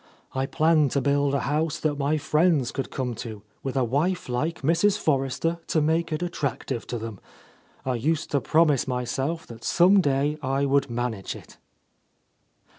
[0.33, 4.27] I planned to build a house that my friends could come to, with a wife
[4.29, 4.97] like Mrs.
[4.97, 7.19] Forrester to make it attractive to them.
[7.85, 11.59] I used to promise myself that some day I would manage it."